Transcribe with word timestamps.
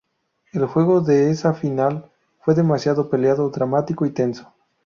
El 0.51 0.65
juego 0.65 1.01
de 1.01 1.29
esa 1.29 1.53
final 1.53 2.09
fue 2.39 2.55
demasiado 2.55 3.07
peleado, 3.07 3.51
dramático 3.51 4.03
y 4.03 4.09
tenso. 4.09 4.51